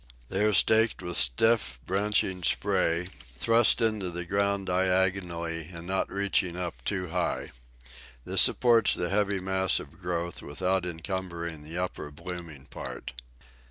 [0.29, 6.55] They are staked with stiff, branching spray, thrust into the ground diagonally, and not reaching
[6.55, 7.51] up too high.
[8.23, 13.13] This supports the heavy mass of growth without encumbering the upper blooming part.